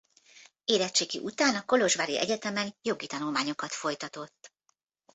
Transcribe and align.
Érettségi 0.65 1.19
után 1.19 1.55
a 1.55 1.65
kolozsvári 1.65 2.17
egyetemen 2.17 2.75
jogi 2.81 3.07
tanulmányokat 3.07 3.71
folytatott. 3.73 4.53